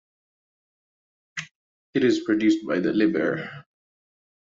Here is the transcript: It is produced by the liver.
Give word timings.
It 1.93 2.03
is 2.03 2.21
produced 2.25 2.65
by 2.65 2.79
the 2.79 2.91
liver. 2.91 3.65